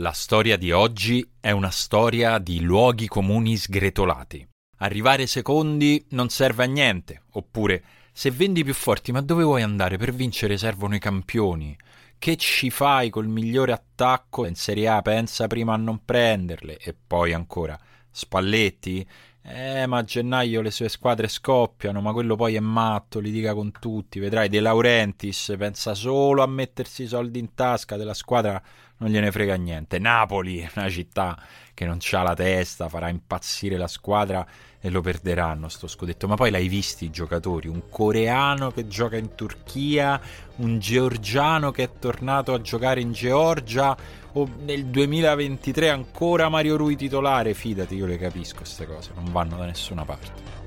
[0.00, 4.46] La storia di oggi è una storia di luoghi comuni sgretolati.
[4.76, 7.82] Arrivare secondi non serve a niente, oppure
[8.12, 9.96] se vendi più forti, ma dove vuoi andare?
[9.96, 11.76] Per vincere servono i campioni.
[12.16, 15.02] Che ci fai col migliore attacco in Serie A?
[15.02, 16.76] Pensa prima a non prenderle.
[16.76, 17.76] E poi ancora,
[18.08, 19.04] Spalletti?
[19.50, 23.54] Eh, ma a gennaio le sue squadre scoppiano, ma quello poi è matto, li dica
[23.54, 24.18] con tutti.
[24.18, 28.62] Vedrai, De Laurentiis pensa solo a mettersi i soldi in tasca della squadra
[28.98, 29.98] non gliene frega niente.
[29.98, 31.40] Napoli è una città
[31.72, 34.46] che non ha la testa, farà impazzire la squadra
[34.80, 36.28] e lo perderanno sto scudetto.
[36.28, 37.68] Ma poi l'hai visti i giocatori?
[37.68, 40.20] Un coreano che gioca in Turchia,
[40.56, 43.96] un georgiano che è tornato a giocare in Georgia
[44.42, 47.54] o nel 2023 ancora Mario Rui titolare.
[47.54, 50.57] Fidati, io le capisco queste cose, non vanno da nessuna parte.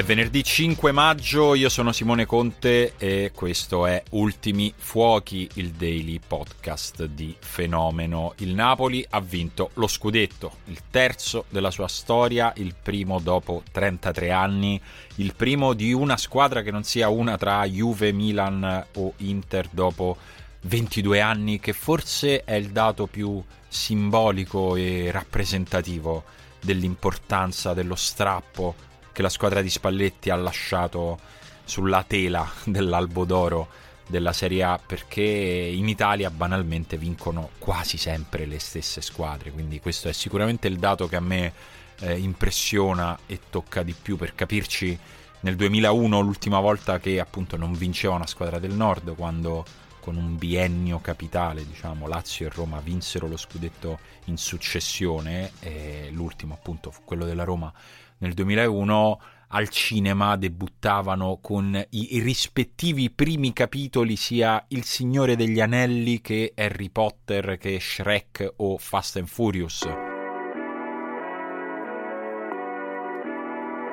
[0.00, 6.18] È venerdì 5 maggio, io sono Simone Conte e questo è Ultimi Fuochi, il daily
[6.26, 8.32] podcast di Fenomeno.
[8.38, 14.30] Il Napoli ha vinto lo scudetto, il terzo della sua storia, il primo dopo 33
[14.30, 14.80] anni,
[15.16, 20.16] il primo di una squadra che non sia una tra Juve, Milan o Inter dopo
[20.62, 26.24] 22 anni, che forse è il dato più simbolico e rappresentativo
[26.58, 31.18] dell'importanza dello strappo che la squadra di Spalletti ha lasciato
[31.64, 33.68] sulla tela dell'Albo d'Oro
[34.06, 40.08] della Serie A perché in Italia banalmente vincono quasi sempre le stesse squadre, quindi questo
[40.08, 41.52] è sicuramente il dato che a me
[42.00, 44.16] eh, impressiona e tocca di più.
[44.16, 44.98] Per capirci
[45.40, 49.64] nel 2001 l'ultima volta che appunto non vinceva una squadra del nord quando
[50.00, 56.54] con un biennio capitale, diciamo, Lazio e Roma vinsero lo scudetto in successione e l'ultimo
[56.54, 57.72] appunto fu quello della Roma
[58.20, 59.20] nel 2001
[59.52, 66.90] al cinema debuttavano con i rispettivi primi capitoli sia Il Signore degli Anelli che Harry
[66.90, 70.09] Potter che Shrek o Fast and Furious.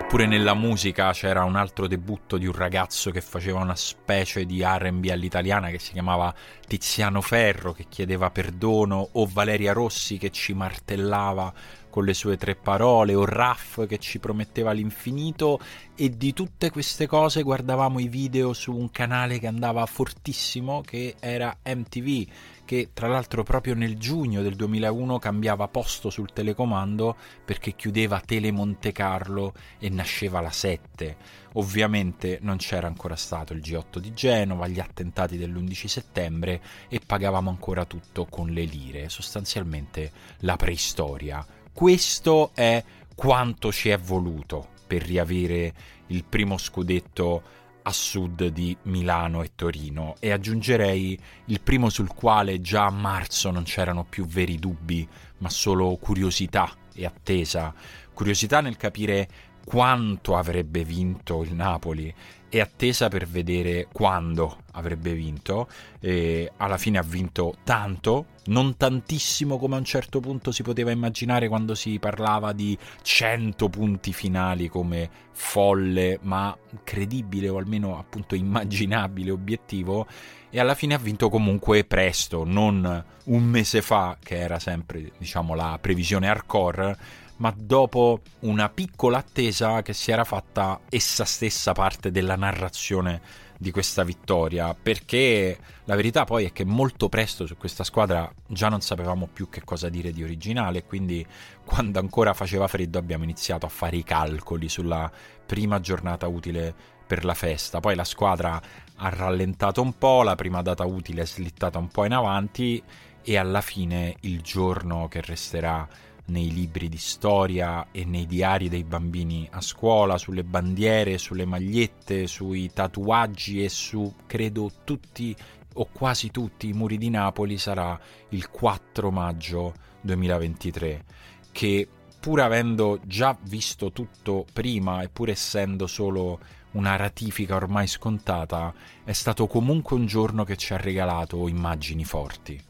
[0.08, 4.64] Oppure nella musica c'era un altro debutto di un ragazzo che faceva una specie di
[4.64, 6.34] RB all'italiana che si chiamava
[6.66, 11.54] Tiziano Ferro che chiedeva perdono o Valeria Rossi che ci martellava
[11.90, 15.60] con le sue tre parole, o Raff che ci prometteva l'infinito
[16.00, 21.16] e di tutte queste cose guardavamo i video su un canale che andava fortissimo che
[21.20, 22.28] era MTV
[22.66, 28.52] che tra l'altro proprio nel giugno del 2001 cambiava posto sul telecomando perché chiudeva Tele
[28.52, 31.16] Monte Carlo e nasceva la 7.
[31.54, 37.50] Ovviamente non c'era ancora stato il G8 di Genova, gli attentati dell'11 settembre e pagavamo
[37.50, 41.46] ancora tutto con le lire, sostanzialmente la preistoria
[41.78, 42.84] questo è
[43.14, 45.74] quanto ci è voluto per riavere
[46.08, 47.44] il primo scudetto
[47.84, 50.16] a sud di Milano e Torino.
[50.20, 55.50] E aggiungerei il primo sul quale già a marzo non c'erano più veri dubbi, ma
[55.50, 57.74] solo curiosità e attesa,
[58.14, 59.28] curiosità nel capire
[59.68, 62.14] quanto avrebbe vinto il Napoli.
[62.50, 65.68] E attesa per vedere quando avrebbe vinto
[66.00, 70.92] e alla fine ha vinto tanto non tantissimo come a un certo punto si poteva
[70.92, 78.34] immaginare quando si parlava di 100 punti finali come folle ma credibile o almeno appunto
[78.34, 80.08] immaginabile obiettivo.
[80.50, 85.54] E alla fine ha vinto comunque presto non un mese fa che era sempre diciamo
[85.54, 92.12] la previsione hardcore ma dopo una piccola attesa che si era fatta essa stessa parte
[92.12, 97.84] della narrazione di questa vittoria, perché la verità poi è che molto presto su questa
[97.84, 101.26] squadra già non sapevamo più che cosa dire di originale, quindi
[101.66, 105.12] quando ancora faceva freddo abbiamo iniziato a fare i calcoli sulla
[105.46, 106.74] prima giornata utile
[107.08, 108.62] per la festa, poi la squadra
[108.96, 112.82] ha rallentato un po', la prima data utile è slittata un po' in avanti
[113.24, 115.88] e alla fine il giorno che resterà
[116.28, 122.28] nei libri di storia e nei diari dei bambini a scuola, sulle bandiere, sulle magliette,
[122.28, 125.36] sui tatuaggi e su, credo, tutti
[125.74, 131.06] o quasi tutti i muri di Napoli sarà il 4 maggio 2023,
[131.52, 131.88] che
[132.20, 136.40] pur avendo già visto tutto prima e pur essendo solo
[136.72, 138.74] una ratifica ormai scontata,
[139.04, 142.62] è stato comunque un giorno che ci ha regalato immagini forti.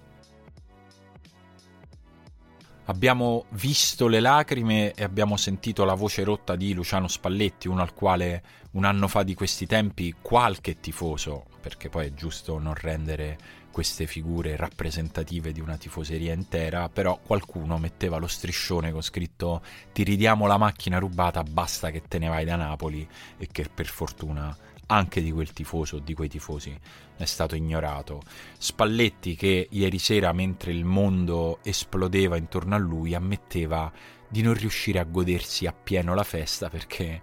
[2.90, 7.94] Abbiamo visto le lacrime e abbiamo sentito la voce rotta di Luciano Spalletti, uno al
[7.94, 8.42] quale
[8.72, 13.38] un anno fa di questi tempi qualche tifoso, perché poi è giusto non rendere
[13.72, 19.62] queste figure rappresentative di una tifoseria intera, però qualcuno metteva lo striscione con scritto
[19.92, 23.06] ti ridiamo la macchina rubata, basta che te ne vai da Napoli
[23.38, 24.56] e che per fortuna
[24.88, 26.78] anche di quel tifoso o di quei tifosi
[27.16, 28.22] è stato ignorato.
[28.58, 33.92] Spalletti che ieri sera mentre il mondo esplodeva intorno a lui ammetteva
[34.28, 37.22] di non riuscire a godersi appieno la festa perché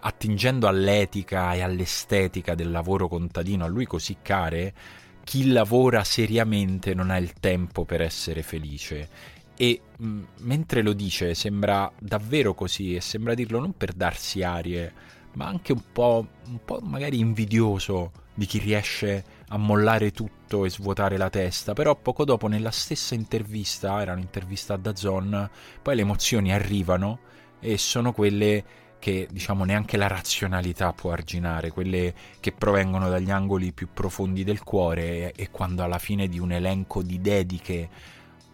[0.00, 4.72] attingendo all'etica e all'estetica del lavoro contadino a lui così care,
[5.24, 9.08] chi lavora seriamente non ha il tempo per essere felice.
[9.56, 14.42] E mh, mm, mentre lo dice sembra davvero così e sembra dirlo non per darsi
[14.42, 14.92] arie,
[15.36, 20.70] ma anche un po', un po' magari invidioso di chi riesce a mollare tutto e
[20.70, 25.48] svuotare la testa, però poco dopo nella stessa intervista, era un'intervista a Dazon,
[25.80, 27.20] poi le emozioni arrivano
[27.60, 28.64] e sono quelle
[28.98, 34.64] che diciamo neanche la razionalità può arginare, quelle che provengono dagli angoli più profondi del
[34.64, 37.88] cuore e, quando alla fine di un elenco di dediche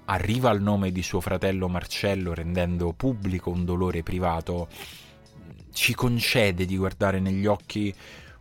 [0.07, 4.69] arriva il nome di suo fratello Marcello rendendo pubblico un dolore privato,
[5.73, 7.95] ci concede di guardare negli occhi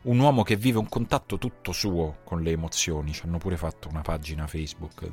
[0.03, 3.13] un uomo che vive un contatto tutto suo con le emozioni.
[3.13, 5.07] Ci hanno pure fatto una pagina Facebook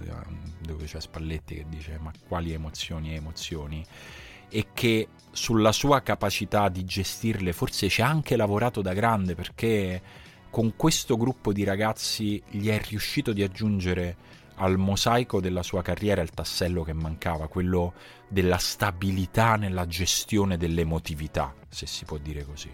[0.60, 3.84] dove c'è Spalletti che dice ma quali emozioni e emozioni
[4.50, 10.00] e che sulla sua capacità di gestirle forse ci ha anche lavorato da grande perché
[10.50, 14.16] con questo gruppo di ragazzi gli è riuscito di aggiungere
[14.58, 17.94] al mosaico della sua carriera il tassello che mancava, quello
[18.28, 22.70] della stabilità nella gestione dell'emotività, se si può dire così.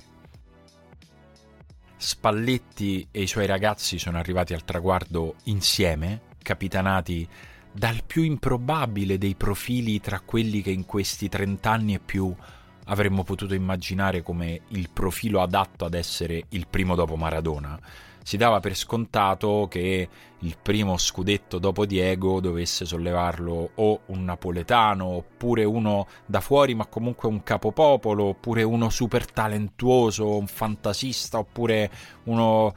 [1.96, 7.26] Spalletti e i suoi ragazzi sono arrivati al traguardo insieme, capitanati
[7.72, 12.34] dal più improbabile dei profili tra quelli che in questi trent'anni e più
[12.86, 17.78] avremmo potuto immaginare come il profilo adatto ad essere il primo dopo Maradona.
[18.26, 25.04] Si dava per scontato che il primo scudetto dopo Diego dovesse sollevarlo o un napoletano,
[25.04, 31.90] oppure uno da fuori ma comunque un capopopolo, oppure uno super talentuoso, un fantasista, oppure
[32.24, 32.74] uno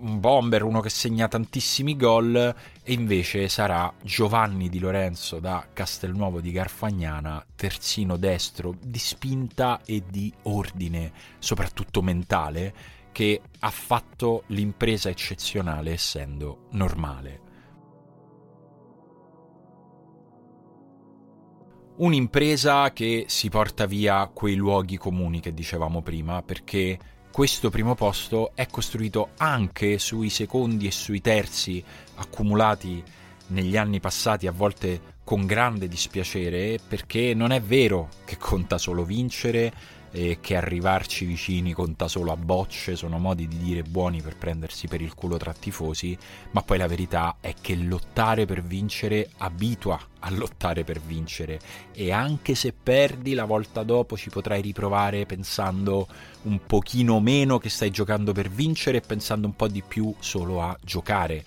[0.00, 6.40] un bomber, uno che segna tantissimi gol, e invece sarà Giovanni Di Lorenzo da Castelnuovo
[6.40, 12.74] di Garfagnana, terzino destro di spinta e di ordine, soprattutto mentale,
[13.14, 17.40] che ha fatto l'impresa eccezionale essendo normale.
[21.98, 26.98] Un'impresa che si porta via quei luoghi comuni che dicevamo prima, perché
[27.30, 31.84] questo primo posto è costruito anche sui secondi e sui terzi
[32.16, 33.00] accumulati
[33.48, 39.04] negli anni passati, a volte con grande dispiacere, perché non è vero che conta solo
[39.04, 39.72] vincere,
[40.16, 44.86] e che arrivarci vicini conta solo a bocce, sono modi di dire buoni per prendersi
[44.86, 46.16] per il culo tra tifosi,
[46.52, 51.58] ma poi la verità è che lottare per vincere abitua a lottare per vincere
[51.92, 56.06] e anche se perdi la volta dopo ci potrai riprovare pensando
[56.42, 60.62] un pochino meno che stai giocando per vincere e pensando un po' di più solo
[60.62, 61.44] a giocare.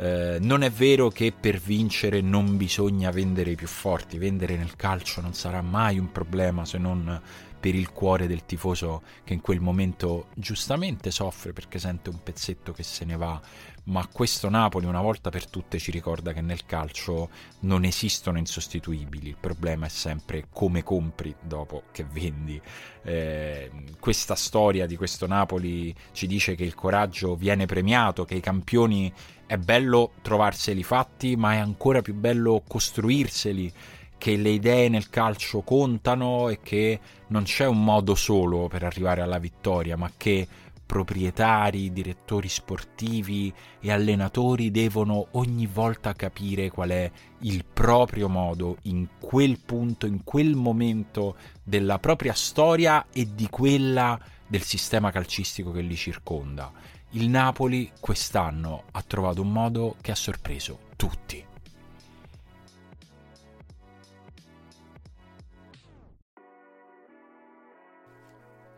[0.00, 4.76] Eh, non è vero che per vincere non bisogna vendere i più forti, vendere nel
[4.76, 7.20] calcio non sarà mai un problema se non
[7.58, 12.72] per il cuore del tifoso che in quel momento giustamente soffre perché sente un pezzetto
[12.72, 13.40] che se ne va,
[13.84, 19.28] ma questo Napoli una volta per tutte ci ricorda che nel calcio non esistono insostituibili,
[19.28, 22.60] il problema è sempre come compri dopo che vendi.
[23.02, 28.40] Eh, questa storia di questo Napoli ci dice che il coraggio viene premiato, che i
[28.40, 29.12] campioni
[29.46, 33.72] è bello trovarseli fatti, ma è ancora più bello costruirseli
[34.18, 39.22] che le idee nel calcio contano e che non c'è un modo solo per arrivare
[39.22, 40.46] alla vittoria, ma che
[40.88, 47.10] proprietari, direttori sportivi e allenatori devono ogni volta capire qual è
[47.40, 54.18] il proprio modo in quel punto, in quel momento della propria storia e di quella
[54.46, 56.72] del sistema calcistico che li circonda.
[57.10, 61.47] Il Napoli quest'anno ha trovato un modo che ha sorpreso tutti.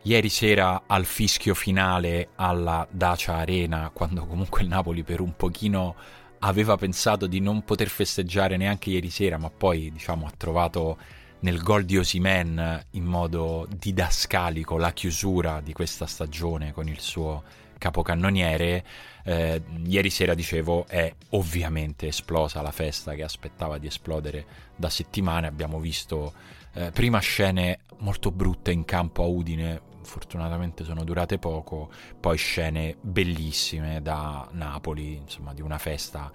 [0.03, 5.95] Ieri sera al fischio finale alla Dacia Arena, quando comunque il Napoli per un pochino
[6.39, 10.97] aveva pensato di non poter festeggiare neanche ieri sera, ma poi diciamo ha trovato
[11.41, 17.43] nel gol di Osimen in modo didascalico la chiusura di questa stagione con il suo
[17.77, 18.83] capocannoniere.
[19.23, 25.45] Eh, ieri sera, dicevo, è ovviamente esplosa la festa che aspettava di esplodere da settimane.
[25.45, 26.33] Abbiamo visto
[26.73, 31.89] eh, prima scene molto brutte in campo a Udine, fortunatamente sono durate poco,
[32.19, 36.31] poi scene bellissime da Napoli, insomma di una festa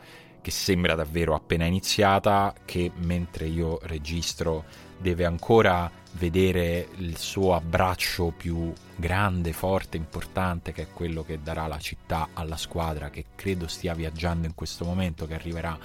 [0.46, 4.64] che sembra davvero appena iniziata, che mentre io registro
[4.96, 11.66] deve ancora vedere il suo abbraccio più grande, forte, importante, che è quello che darà
[11.66, 15.76] la città alla squadra, che credo stia viaggiando in questo momento, che arriverà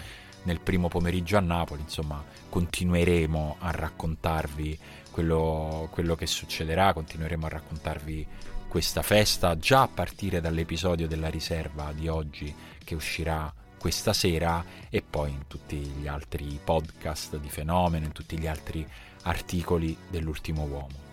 [0.44, 1.82] nel primo pomeriggio a Napoli.
[1.82, 4.80] Insomma, continueremo a raccontarvi
[5.12, 8.28] quello, quello che succederà, continueremo a raccontarvi
[8.68, 12.54] questa festa già a partire dall'episodio della riserva di oggi
[12.84, 18.38] che uscirà questa sera e poi in tutti gli altri podcast di Fenomeno, in tutti
[18.40, 18.88] gli altri
[19.24, 21.10] articoli dell'ultimo uomo.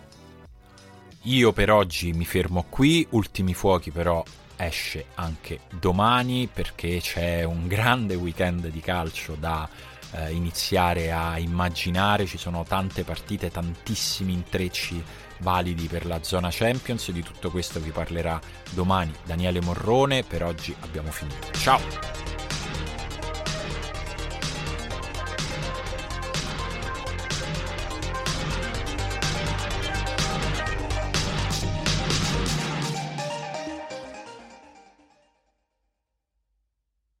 [1.23, 4.23] Io per oggi mi fermo qui, Ultimi Fuochi però
[4.55, 9.67] esce anche domani perché c'è un grande weekend di calcio da
[10.11, 15.03] eh, iniziare a immaginare, ci sono tante partite, tantissimi intrecci
[15.39, 18.39] validi per la zona Champions, di tutto questo vi parlerà
[18.71, 21.51] domani Daniele Morrone, per oggi abbiamo finito.
[21.51, 22.28] Ciao!